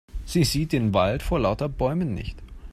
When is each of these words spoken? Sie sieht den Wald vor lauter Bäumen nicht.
Sie 0.25 0.43
sieht 0.45 0.71
den 0.71 0.95
Wald 0.95 1.21
vor 1.21 1.39
lauter 1.39 1.69
Bäumen 1.69 2.15
nicht. 2.15 2.39